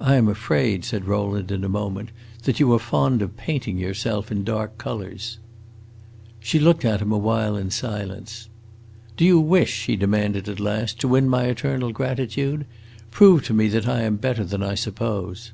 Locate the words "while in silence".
7.18-8.48